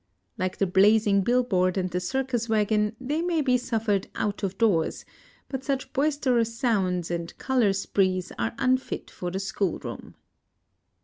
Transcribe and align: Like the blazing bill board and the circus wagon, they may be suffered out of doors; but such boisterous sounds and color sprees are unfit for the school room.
Like 0.35 0.57
the 0.57 0.65
blazing 0.65 1.21
bill 1.21 1.43
board 1.43 1.77
and 1.77 1.91
the 1.91 1.99
circus 1.99 2.49
wagon, 2.49 2.95
they 2.99 3.21
may 3.21 3.41
be 3.41 3.55
suffered 3.55 4.07
out 4.15 4.41
of 4.41 4.57
doors; 4.57 5.05
but 5.47 5.63
such 5.63 5.93
boisterous 5.93 6.57
sounds 6.57 7.11
and 7.11 7.37
color 7.37 7.71
sprees 7.71 8.31
are 8.39 8.55
unfit 8.57 9.11
for 9.11 9.29
the 9.29 9.39
school 9.39 9.77
room. 9.77 10.15